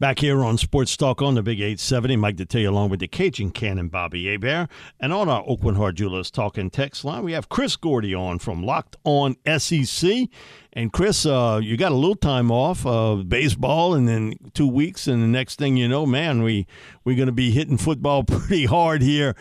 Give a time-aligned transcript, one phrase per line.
[0.00, 3.50] Back here on Sports Talk on the Big 870, Mike Detillier along with the Cajun
[3.50, 4.68] Cannon Bobby Hebert.
[5.00, 8.62] And on our Aucoin Hart Jewelers Talking text line, we have Chris Gordy on from
[8.62, 10.28] Locked On SEC.
[10.72, 15.06] And Chris, uh, you got a little time off, uh, baseball, and then two weeks,
[15.06, 16.66] and the next thing you know, man, we
[17.04, 19.34] we're going to be hitting football pretty hard here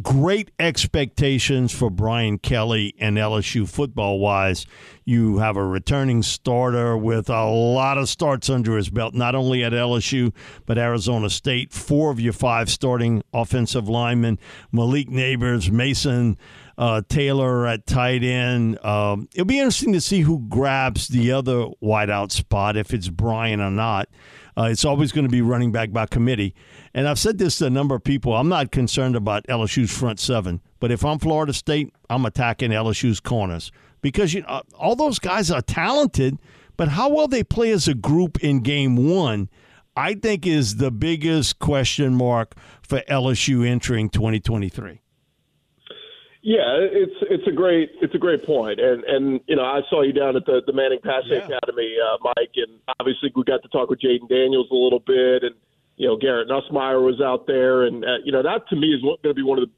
[0.00, 4.66] great expectations for Brian Kelly and LSU football wise.
[5.04, 9.64] You have a returning starter with a lot of starts under his belt, not only
[9.64, 10.32] at LSU,
[10.64, 11.72] but Arizona State.
[11.72, 14.38] Four of your five starting offensive linemen
[14.70, 16.38] Malik Nabers, Mason.
[16.78, 18.82] Uh, Taylor at tight end.
[18.84, 23.60] Um, it'll be interesting to see who grabs the other wideout spot, if it's Brian
[23.60, 24.08] or not.
[24.56, 26.54] Uh, it's always going to be running back by committee.
[26.94, 28.34] And I've said this to a number of people.
[28.34, 33.20] I'm not concerned about LSU's front seven, but if I'm Florida State, I'm attacking LSU's
[33.20, 36.38] corners because you know, all those guys are talented,
[36.76, 39.48] but how well they play as a group in game one,
[39.96, 45.01] I think, is the biggest question mark for LSU entering 2023.
[46.42, 50.02] Yeah, it's it's a great it's a great point, and and you know I saw
[50.02, 51.46] you down at the the Manning Passing yeah.
[51.46, 55.44] Academy, uh, Mike, and obviously we got to talk with Jayden Daniels a little bit,
[55.44, 55.54] and
[55.96, 59.00] you know, Garrett Nussmeier was out there, and uh, you know that to me is
[59.02, 59.72] going to be one of the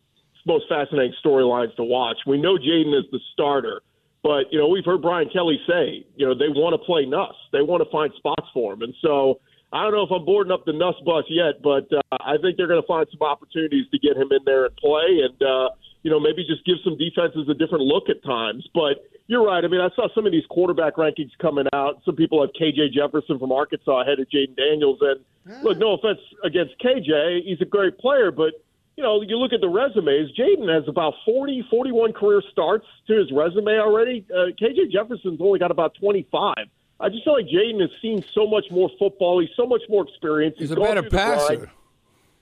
[0.47, 2.16] most fascinating storylines to watch.
[2.26, 3.82] We know Jayden is the starter,
[4.22, 7.36] but you know we've heard Brian Kelly say, you know, they want to play Nuss,
[7.52, 10.52] they want to find spots for him, and so I don't know if I'm boarding
[10.52, 13.84] up the Nuss bus yet, but uh, I think they're going to find some opportunities
[13.91, 15.69] to get him in there and play, and uh,
[16.04, 19.65] you know maybe just give some defenses a different look at times, but you're right.
[19.65, 22.03] I mean, I saw some of these quarterback rankings coming out.
[22.04, 25.00] Some people have KJ Jefferson from Arkansas ahead of Jayden Daniels.
[25.00, 28.53] And look, no offense against KJ, he's a great player, but
[28.97, 30.31] you know, you look at the resumes.
[30.38, 34.25] Jayden has about 40, 41 career starts to his resume already.
[34.31, 36.54] Uh, KJ Jefferson's only got about 25.
[37.00, 39.41] I just feel like Jayden has seen so much more football.
[39.41, 40.56] He's so much more experience.
[40.59, 41.70] He's, he's a better passer.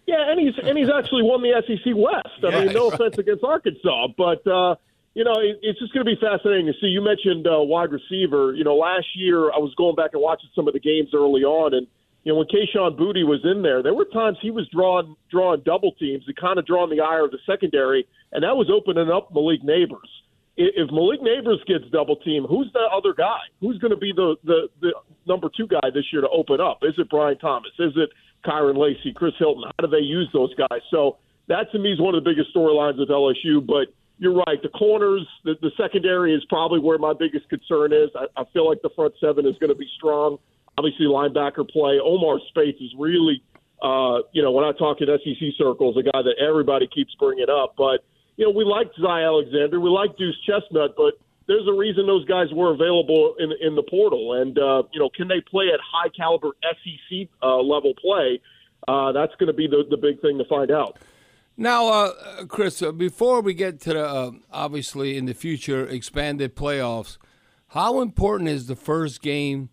[0.06, 2.42] Yeah, and he's and he's actually won the SEC West.
[2.42, 4.74] I yeah, mean, no offense against Arkansas, but uh,
[5.14, 6.88] you know, it, it's just going to be fascinating to see.
[6.88, 8.52] You mentioned uh, wide receiver.
[8.54, 11.44] You know, last year I was going back and watching some of the games early
[11.44, 11.86] on, and
[12.24, 15.62] you know when Kayshon Boutte was in there, there were times he was drawing drawing
[15.64, 19.10] double teams and kind of drawing the ire of the secondary, and that was opening
[19.10, 20.10] up Malik Nabers.
[20.56, 23.40] If Malik Nabers gets double team, who's the other guy?
[23.60, 24.92] Who's going to be the, the the
[25.26, 26.80] number two guy this year to open up?
[26.82, 27.72] Is it Brian Thomas?
[27.78, 28.10] Is it
[28.44, 29.64] Kyren Lacy, Chris Hilton?
[29.64, 30.80] How do they use those guys?
[30.90, 34.62] So that to me is one of the biggest storylines with LSU, but you're right.
[34.62, 38.10] The corners, the, the secondary is probably where my biggest concern is.
[38.14, 40.38] I, I feel like the front seven is going to be strong.
[40.78, 41.98] Obviously, linebacker play.
[42.02, 43.42] Omar Speights is really,
[43.82, 47.50] uh, you know, when I talk in SEC circles, a guy that everybody keeps bringing
[47.50, 47.74] up.
[47.76, 48.04] But
[48.36, 51.14] you know, we like Zy Alexander, we like Duce Chestnut, but
[51.46, 54.40] there's a reason those guys were available in in the portal.
[54.40, 58.40] And uh, you know, can they play at high caliber SEC uh, level play?
[58.88, 60.98] Uh, that's going to be the the big thing to find out.
[61.56, 66.56] Now, uh, Chris, uh, before we get to the uh, obviously in the future expanded
[66.56, 67.18] playoffs,
[67.68, 69.68] how important is the first game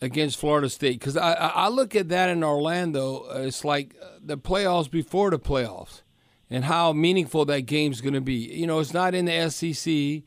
[0.00, 1.00] against Florida State?
[1.00, 6.02] Because I, I look at that in Orlando, it's like the playoffs before the playoffs,
[6.48, 8.34] and how meaningful that game's going to be.
[8.34, 10.22] You know, it's not in the SEC,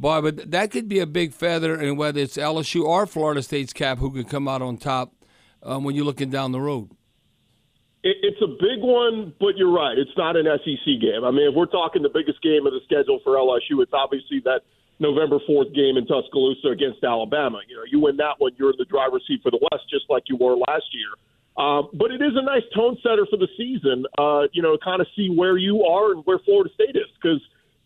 [0.00, 3.72] boy, but that could be a big feather in whether it's LSU or Florida State's
[3.72, 5.12] cap who could come out on top
[5.62, 6.90] um, when you're looking down the road.
[8.02, 9.98] It, it's a big one, but you're right.
[9.98, 11.22] It's not an SEC game.
[11.22, 14.40] I mean, if we're talking the biggest game of the schedule for LSU, it's obviously
[14.44, 14.62] that
[14.98, 17.60] November 4th game in Tuscaloosa against Alabama.
[17.68, 20.08] You know, you win that one, you're in the driver's seat for the West, just
[20.08, 21.12] like you were last year.
[21.60, 25.02] Um, but it is a nice tone setter for the season, uh, you know, kind
[25.02, 27.40] of see where you are and where Florida State is, because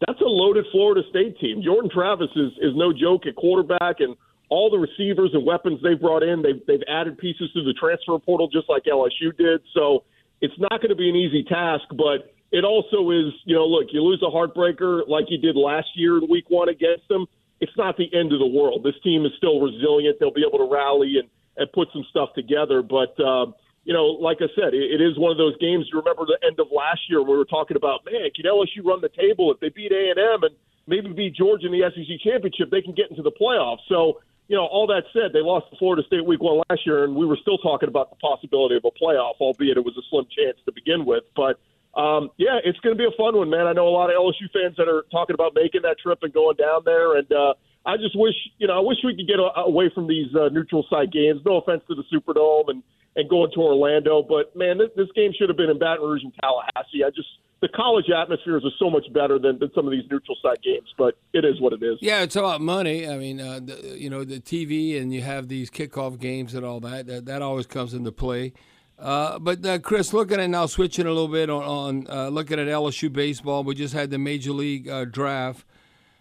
[0.07, 1.63] that's a loaded Florida State team.
[1.63, 4.17] Jordan Travis is, is no joke at quarterback, and
[4.51, 6.43] all the receivers and weapons they've brought in.
[6.43, 9.63] They've they've added pieces to the transfer portal just like LSU did.
[9.75, 10.05] So
[10.41, 13.33] it's not going to be an easy task, but it also is.
[13.45, 16.69] You know, look, you lose a heartbreaker like you did last year in Week One
[16.69, 17.27] against them.
[17.61, 18.83] It's not the end of the world.
[18.85, 20.19] This team is still resilient.
[20.21, 23.15] They'll be able to rally and and put some stuff together, but.
[23.19, 23.53] Uh,
[23.85, 25.89] you know, like I said, it, it is one of those games.
[25.93, 29.01] You remember the end of last year, we were talking about, man, can LSU run
[29.01, 30.55] the table if they beat A and M and
[30.87, 32.71] maybe beat Georgia in the SEC championship?
[32.71, 33.85] They can get into the playoffs.
[33.89, 37.05] So, you know, all that said, they lost to Florida State week one last year,
[37.05, 40.05] and we were still talking about the possibility of a playoff, albeit it was a
[40.09, 41.25] slim chance to begin with.
[41.37, 41.61] But
[41.97, 43.67] um, yeah, it's going to be a fun one, man.
[43.67, 46.33] I know a lot of LSU fans that are talking about making that trip and
[46.33, 47.55] going down there, and uh,
[47.87, 50.49] I just wish, you know, I wish we could get a, away from these uh,
[50.49, 51.41] neutral site games.
[51.45, 52.83] No offense to the Superdome and
[53.17, 54.23] and going to Orlando.
[54.23, 57.05] But man, this, this game should have been in Baton Rouge and Tallahassee.
[57.05, 57.29] I just
[57.65, 60.93] the college atmospheres are so much better than, than some of these neutral site games,
[60.99, 61.97] but it is what it is.
[62.03, 63.09] Yeah, it's about money.
[63.09, 66.63] I mean, uh, the, you know, the TV and you have these kickoff games and
[66.63, 67.07] all that.
[67.07, 68.53] That, that always comes into play.
[68.99, 72.61] Uh, but uh, Chris, looking at now, switching a little bit on, on uh, looking
[72.61, 75.65] at LSU baseball, we just had the major league uh, draft.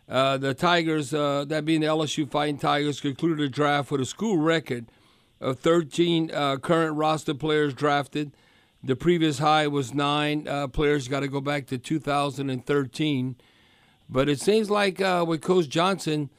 [0.08, 4.38] Uh, the Tigers, that being the LSU Fighting Tigers, concluded a draft with a school
[4.38, 4.86] record
[5.44, 8.32] of 13 uh, current roster players drafted.
[8.82, 11.08] The previous high was nine uh, players.
[11.08, 13.36] Got to go back to 2013.
[14.10, 16.30] But it seems like uh, with Coach Johnson,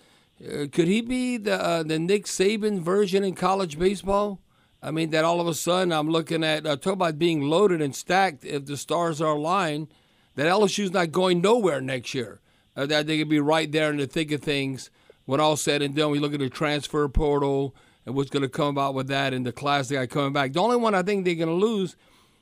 [0.43, 4.41] uh, could he be the uh, the Nick Saban version in college baseball?
[4.83, 7.81] I mean, that all of a sudden I'm looking at uh, talk about being loaded
[7.81, 8.45] and stacked.
[8.45, 9.89] If the stars are aligned,
[10.35, 12.41] that LSU's not going nowhere next year.
[12.75, 14.91] that they could be right there in the thick of things
[15.25, 16.11] when all said and done.
[16.11, 17.75] We look at the transfer portal
[18.07, 20.53] and what's going to come about with that and the class guy coming back.
[20.53, 21.97] The only one I think they're going to lose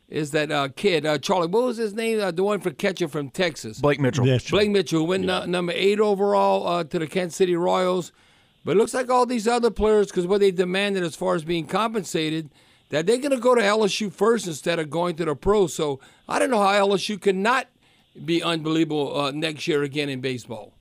[0.09, 1.47] is that uh, kid, uh, Charlie.
[1.47, 2.21] What was his name?
[2.21, 3.81] Uh, the one for catcher from Texas.
[3.81, 4.25] Blake Mitchell.
[4.51, 5.47] Blake Mitchell went yeah.
[5.47, 8.13] number eight overall uh, to the Kansas City Royals.
[8.65, 11.45] But it looks like all these other players, because what they demanded as far as
[11.45, 12.51] being compensated,
[12.91, 15.75] that they're going to go to LSU first instead of going to the pros.
[15.75, 15.99] So
[16.29, 17.67] I don't know how LSU cannot
[18.25, 20.75] be unbelievable uh, next year again in baseball.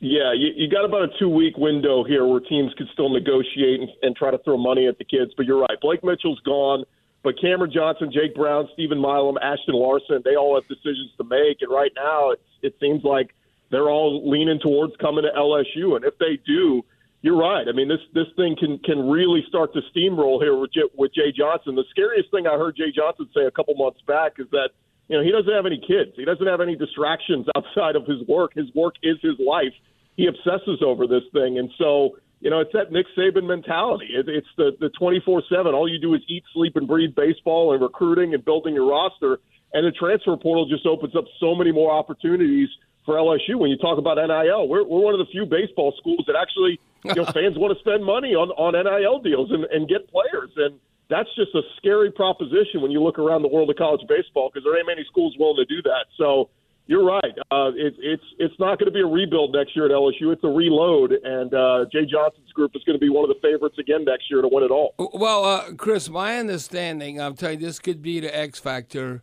[0.00, 3.80] Yeah, you, you got about a two week window here where teams could still negotiate
[3.80, 5.32] and, and try to throw money at the kids.
[5.36, 6.84] But you're right, Blake Mitchell's gone.
[7.22, 11.60] But Cameron Johnson, Jake Brown, Steven Milam, Ashton Larson, they all have decisions to make.
[11.60, 13.34] And right now, it, it seems like
[13.70, 15.96] they're all leaning towards coming to LSU.
[15.96, 16.82] And if they do,
[17.20, 17.68] you're right.
[17.68, 21.12] I mean, this this thing can can really start to steamroll here with Jay, with
[21.12, 21.74] Jay Johnson.
[21.74, 24.70] The scariest thing I heard Jay Johnson say a couple months back is that
[25.08, 26.16] you know he doesn't have any kids.
[26.16, 28.54] He doesn't have any distractions outside of his work.
[28.54, 29.76] His work is his life
[30.20, 34.08] he obsesses over this thing, and so you know it's that Nick Saban mentality.
[34.12, 35.72] It, it's the the twenty four seven.
[35.72, 39.40] All you do is eat, sleep, and breathe baseball and recruiting and building your roster.
[39.72, 42.68] And the transfer portal just opens up so many more opportunities
[43.06, 43.56] for LSU.
[43.56, 46.78] When you talk about NIL, we're we're one of the few baseball schools that actually
[47.04, 50.50] you know fans want to spend money on on NIL deals and, and get players
[50.56, 50.78] and.
[51.10, 54.62] That's just a scary proposition when you look around the world of college baseball because
[54.62, 56.06] there ain't many schools willing to do that.
[56.16, 56.50] So
[56.90, 57.38] you're right.
[57.52, 60.32] Uh, it, it's it's not going to be a rebuild next year at LSU.
[60.32, 63.40] It's a reload, and uh, Jay Johnson's group is going to be one of the
[63.40, 64.96] favorites again next year to win it all.
[64.98, 69.22] Well, uh, Chris, my understanding, I'm telling you, this could be the X factor,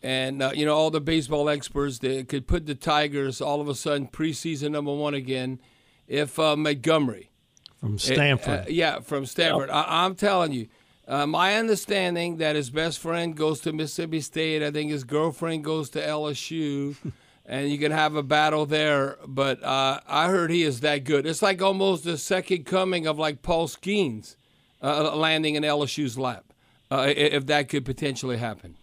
[0.00, 3.68] and uh, you know all the baseball experts that could put the Tigers all of
[3.68, 5.58] a sudden preseason number one again,
[6.06, 7.32] if uh, Montgomery
[7.80, 9.68] from Stanford, uh, yeah, from Stanford.
[9.68, 9.76] Yep.
[9.76, 10.68] I, I'm telling you
[11.10, 14.62] uh, my understanding that his best friend goes to Mississippi State.
[14.62, 16.94] I think his girlfriend goes to LSU,
[17.46, 19.18] and you can have a battle there.
[19.26, 21.26] But uh, I heard he is that good.
[21.26, 24.36] It's like almost the second coming of like Paul Skenes
[24.80, 26.44] uh, landing in LSU's lap,
[26.92, 28.76] uh, if that could potentially happen.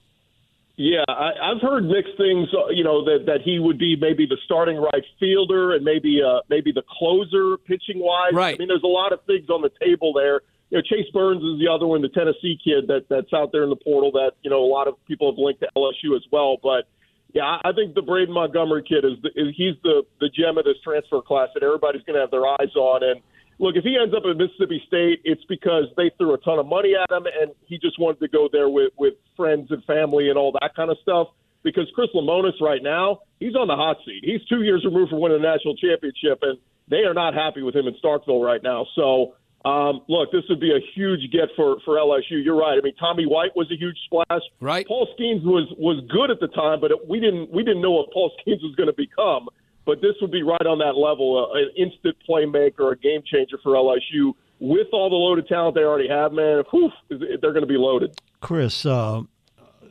[0.75, 2.49] Yeah, I, I've heard mixed things.
[2.53, 6.21] Uh, you know that that he would be maybe the starting right fielder and maybe
[6.21, 8.33] uh, maybe the closer pitching wise.
[8.33, 8.55] Right.
[8.55, 11.43] I mean, there's a lot of things on the table there you know, Chase Burns
[11.43, 14.31] is the other one, the Tennessee kid that that's out there in the portal that
[14.41, 16.57] you know a lot of people have linked to LSU as well.
[16.61, 16.87] But
[17.33, 20.65] yeah, I think the Braden Montgomery kid is, the, is he's the the gem of
[20.65, 23.03] this transfer class that everybody's going to have their eyes on.
[23.03, 23.21] And
[23.59, 26.65] look, if he ends up at Mississippi State, it's because they threw a ton of
[26.67, 30.29] money at him, and he just wanted to go there with with friends and family
[30.29, 31.27] and all that kind of stuff.
[31.63, 34.23] Because Chris Lemonis right now, he's on the hot seat.
[34.23, 37.75] He's two years removed from winning a national championship, and they are not happy with
[37.75, 38.85] him in Starkville right now.
[38.95, 39.33] So
[39.67, 42.41] um, look, this would be a huge get for, for LSU.
[42.43, 42.77] You're right.
[42.77, 44.41] I mean, Tommy White was a huge splash.
[44.61, 44.87] Right.
[44.87, 47.91] Paul Skenes was was good at the time, but it, we didn't we didn't know
[47.91, 49.49] what Paul Skenes was going to become.
[49.85, 53.57] But this would be right on that level, uh, an instant playmaker, a game changer
[53.63, 54.33] for LSU.
[54.59, 58.19] With all the loaded talent they already have, man, whew, they're going to be loaded.
[58.41, 59.21] Chris, uh,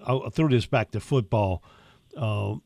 [0.04, 1.62] I'll throw this back to football.
[2.16, 2.56] Uh,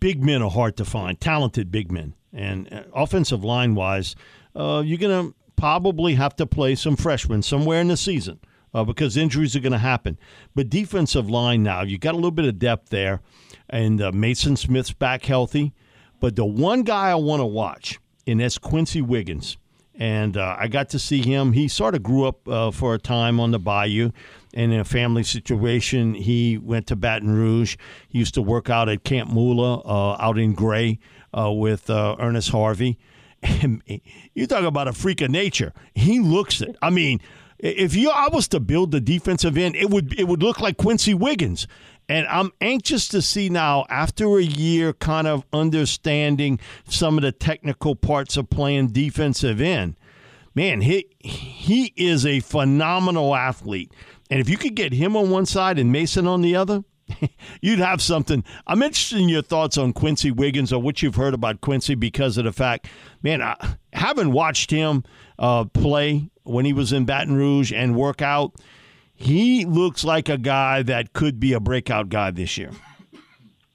[0.00, 4.16] big men are hard to find, talented big men, and uh, offensive line wise,
[4.56, 8.40] uh, you're going to probably have to play some freshmen somewhere in the season
[8.72, 10.18] uh, because injuries are going to happen.
[10.54, 13.20] But defensive line now, you got a little bit of depth there,
[13.68, 15.74] and uh, Maason Smith's back healthy.
[16.20, 19.56] But the one guy I want to watch, and that's Quency Wiggins.
[20.00, 21.52] And uh, I got to see him.
[21.52, 24.12] He sort of grew up uh, for a time on the Bayou.
[24.54, 27.76] And in a family situation, he went to Baton Rouge.
[28.08, 31.00] He used to work out at Camp Moolah uh, out in Gray
[31.36, 32.96] uh, with Ernest Harvey.
[34.34, 35.72] You talk about a freak of nature.
[35.94, 36.76] He looks it.
[36.82, 37.20] I mean,
[37.58, 40.76] if you I was to build the defensive end, it would it would look like
[40.76, 41.66] Quency Wiggins.
[42.08, 47.32] And I'm anxious to see now, after a year kind of understanding some of the
[47.32, 49.96] technical parts of playing defensive end,
[50.54, 53.92] man, he he is a phenomenal athlete.
[54.30, 56.84] And if you could get him on one side and Mason on the other,
[57.60, 58.44] you'd have something.
[58.66, 62.38] I'm interested in your thoughts on Quency Wiggins or what you've heard about Quency because
[62.38, 62.88] of the fact,
[63.22, 65.04] man, I haven't watched him
[65.38, 68.54] uh, play when he was in Baton Rouge and work out.
[69.14, 72.70] He looks like a guy that could be a breakout guy this year.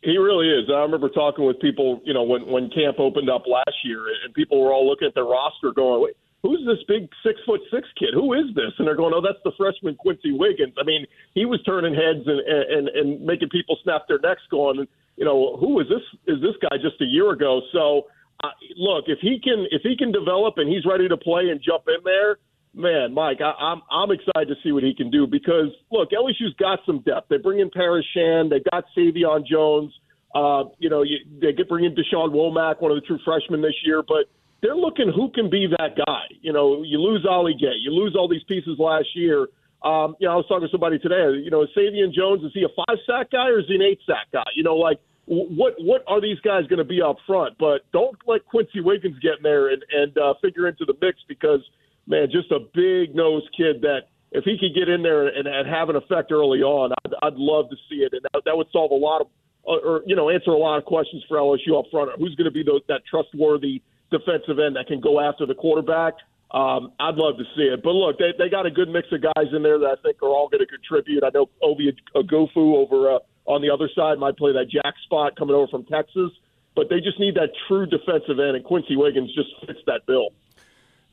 [0.01, 0.69] He really is.
[0.69, 4.33] I remember talking with people, you know, when when camp opened up last year, and
[4.33, 7.87] people were all looking at the roster, going, "Wait, who's this big six foot six
[7.97, 8.13] kid?
[8.13, 8.75] Who is this?
[8.77, 10.75] And they're going, oh, that's the freshman Quency Wiggins.
[10.77, 14.85] I mean, he was turning heads and and and making people snap their necks, going,
[15.15, 16.03] you know, who is this?
[16.27, 17.61] Is this guy just a year ago?
[17.71, 18.03] So,
[18.43, 21.61] uh, look, if he can if he can develop and he's ready to play and
[21.63, 22.37] jump in there,
[22.75, 26.55] man, Mike, I, I'm I'm excited to see what he can do because look, LSU's
[26.59, 27.29] got some depth.
[27.29, 29.93] They bring in Paris Shand, they got Sai'vion Jones.
[30.35, 33.61] Uh, you know, you, they get bring in Dashawn Womack, one of the true freshmen
[33.61, 34.25] this year, but
[34.63, 36.23] they're looking who can be that guy.
[36.41, 39.47] You know, you lose Ali Gaye, you lose all these pieces last year.
[39.83, 41.37] Um, you know, I was talking to somebody today.
[41.43, 43.99] You know, Sai'vion Jones is he a five sack guy or is he an eight
[44.07, 44.47] sack guy?
[44.55, 47.57] You know, like what what are these guys going to be up front?
[47.59, 51.19] But don't let Quency Wiggins get in there and and uh, figure into the mix
[51.27, 51.59] because
[52.07, 55.67] man, just a big nose kid that if he could get in there and, and
[55.67, 58.67] have an effect early on, I'd, I'd love to see it, and that, that would
[58.71, 59.27] solve a lot of
[59.63, 62.11] or you know answer a lot of questions for LSU up front.
[62.17, 63.81] Who's going to be the, that trustworthy
[64.13, 66.13] defensive end that can go after the quarterback.
[66.51, 67.81] Um, I'd love to see it.
[67.81, 70.21] But look, they, they got a good mix of guys in there that I think
[70.21, 71.23] are all going to contribute.
[71.23, 75.35] I know Ovie Oghoufo over uh, on the other side might play that jack spot
[75.35, 76.29] coming over from Texas,
[76.75, 80.29] but they just need that true defensive end, and Quency Wiggins just fits that bill.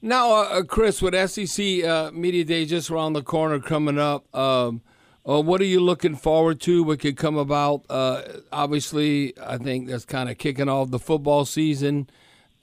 [0.03, 4.35] Now, uh, uh Chris, with SEC uh, Media Day just around the corner coming up,
[4.35, 4.83] um,
[5.27, 6.83] uh, what are you looking forward to?
[6.83, 7.85] What could come about?
[7.89, 12.09] Uh, obviously, I think that's kind of kicking off the football season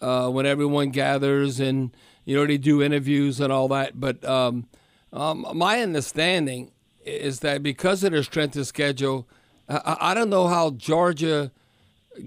[0.02, 1.92] uh, when everyone gathers and
[2.26, 4.00] you know they do interviews and all that.
[4.00, 4.68] But um,
[5.14, 6.72] um, my understanding
[7.06, 9.28] is that because of their strength of schedule,
[9.70, 11.52] I, I don't know how Georgia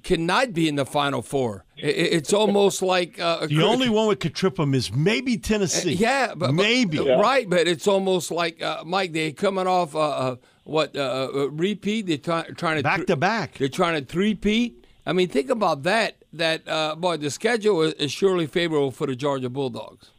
[0.02, 1.64] cannot be in the Final Four.
[1.76, 5.94] It's almost like uh, the only one that could trip them is maybe Tennessee.
[5.94, 7.48] Uh, yeah, but, maybe but, right.
[7.48, 9.12] But it's almost like uh, Mike.
[9.12, 12.06] They're coming off uh, uh what uh, repeat?
[12.06, 13.58] They're try, trying to back th- to back.
[13.58, 14.84] They're trying to three-peat.
[15.04, 19.16] I mean, think about that that uh, boy, the schedule is surely favorable for the
[19.16, 20.10] Georgia Bulldogs.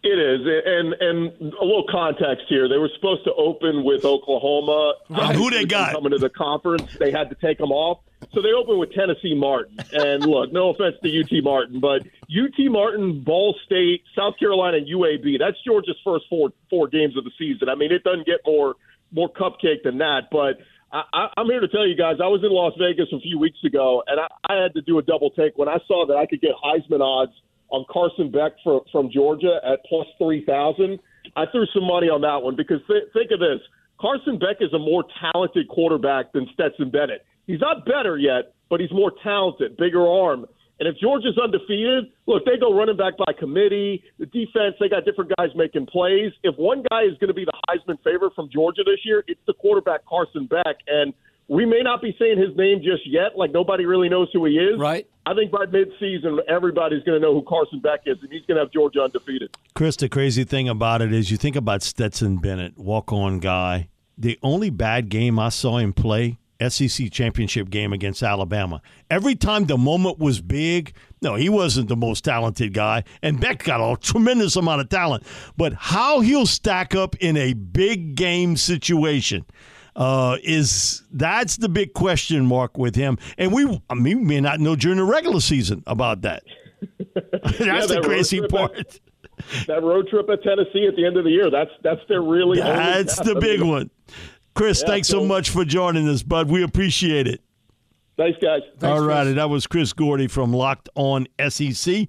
[0.00, 2.68] It is, and and a little context here.
[2.68, 4.94] They were supposed to open with Oklahoma.
[5.10, 5.34] Right.
[5.34, 6.96] Who they got coming to the conference?
[7.00, 7.98] They had to take them off,
[8.32, 9.76] so they opened with Tennessee Martin.
[9.92, 14.86] And look, no offense to UT Martin, but UT Martin, Ball State, South Carolina, and
[14.86, 15.36] UAB.
[15.36, 17.68] That's Georgia's first four four games of the season.
[17.68, 18.76] I mean, it doesn't get more
[19.10, 20.58] more cupcake than that, but
[20.92, 23.58] I, I'm here to tell you guys, I was in Las Vegas a few weeks
[23.64, 26.26] ago, and I, I had to do a double take when I saw that I
[26.26, 27.32] could get Heisman odds
[27.70, 30.98] on Carson Beck for, from Georgia at plus 3,000.
[31.36, 33.60] I threw some money on that one because th- think of this
[34.00, 37.26] Carson Beck is a more talented quarterback than Stetson Bennett.
[37.46, 40.46] He's not better yet, but he's more talented, bigger arm.
[40.80, 44.02] And if Georgia's undefeated, look, they go running back by committee.
[44.18, 46.32] The defense, they got different guys making plays.
[46.44, 49.40] If one guy is going to be the Heisman favorite from Georgia this year, it's
[49.46, 50.76] the quarterback Carson Beck.
[50.86, 51.12] And
[51.48, 54.54] we may not be saying his name just yet, like nobody really knows who he
[54.54, 54.78] is.
[54.78, 55.08] Right.
[55.26, 58.56] I think by midseason, everybody's going to know who Carson Beck is, and he's going
[58.56, 59.50] to have Georgia undefeated.
[59.74, 63.88] Chris, the crazy thing about it is you think about Stetson Bennett, walk on guy.
[64.16, 68.82] The only bad game I saw him play SEC championship game against Alabama.
[69.10, 73.64] Every time the moment was big, no, he wasn't the most talented guy, and Beck
[73.64, 75.24] got a tremendous amount of talent.
[75.56, 79.44] But how he'll stack up in a big game situation
[79.94, 83.18] uh, is that's the big question mark with him.
[83.36, 86.44] And we, I mean, we may not know during the regular season about that.
[87.14, 88.78] that's yeah, the crazy part.
[88.78, 89.00] At,
[89.66, 91.50] that road trip at Tennessee at the end of the year.
[91.50, 92.58] That's that's their really.
[92.58, 93.90] That's the big one.
[94.58, 95.20] Chris, yeah, thanks cool.
[95.20, 96.50] so much for joining us, bud.
[96.50, 97.40] We appreciate it.
[98.16, 98.62] Thanks, guys.
[98.80, 99.34] Thanks, All righty.
[99.34, 102.08] That was Chris Gordy from Locked On SEC.